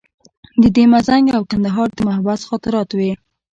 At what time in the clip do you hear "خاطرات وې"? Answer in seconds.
2.49-3.11